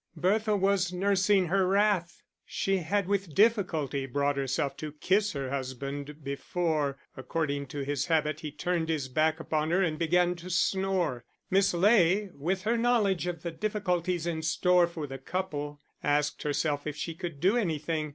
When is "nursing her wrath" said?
0.91-2.23